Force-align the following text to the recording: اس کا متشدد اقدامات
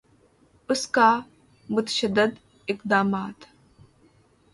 اس 0.69 0.87
کا 0.87 1.09
متشدد 1.69 2.31
اقدامات 2.67 3.45